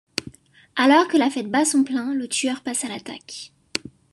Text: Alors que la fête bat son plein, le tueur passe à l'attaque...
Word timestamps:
Alors 0.75 1.07
que 1.07 1.17
la 1.17 1.29
fête 1.29 1.51
bat 1.51 1.63
son 1.63 1.83
plein, 1.83 2.15
le 2.15 2.27
tueur 2.27 2.61
passe 2.61 2.83
à 2.83 2.87
l'attaque... 2.87 3.53